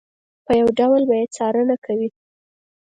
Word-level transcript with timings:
په 0.45 0.51
یو 0.59 0.67
ډول 0.79 1.01
به 1.09 1.15
یې 1.19 1.25
څارنه 1.35 1.75
کوي. 1.85 2.09